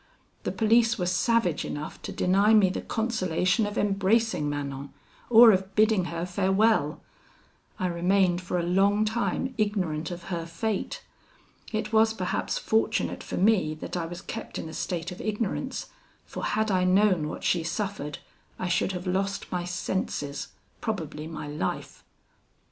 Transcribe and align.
The 0.41 0.51
police 0.51 0.97
were 0.97 1.05
savage 1.05 1.63
enough 1.63 2.01
to 2.01 2.11
deny 2.11 2.55
me 2.55 2.71
the 2.71 2.81
consolation 2.81 3.67
of 3.67 3.77
embracing 3.77 4.49
Manon, 4.49 4.91
or 5.29 5.51
of 5.51 5.75
bidding 5.75 6.05
her 6.05 6.25
farewell. 6.25 7.01
I 7.77 7.85
remained 7.85 8.41
for 8.41 8.57
a 8.57 8.63
long 8.63 9.05
time 9.05 9.53
ignorant 9.59 10.09
of 10.09 10.23
her 10.33 10.47
fate. 10.47 11.03
It 11.71 11.93
was 11.93 12.15
perhaps 12.15 12.57
fortunate 12.57 13.21
for 13.21 13.37
me 13.37 13.75
that 13.75 13.95
I 13.95 14.07
was 14.07 14.23
kept 14.23 14.57
in 14.57 14.67
a 14.67 14.73
state 14.73 15.11
of 15.11 15.21
ignorance, 15.21 15.89
for 16.25 16.45
had 16.45 16.71
I 16.71 16.83
known 16.83 17.27
what 17.27 17.43
she 17.43 17.61
suffered, 17.63 18.17
I 18.57 18.69
should 18.69 18.93
have 18.93 19.05
lost 19.05 19.51
my 19.51 19.65
senses, 19.65 20.47
probably 20.79 21.27
my 21.27 21.47
life. 21.47 22.03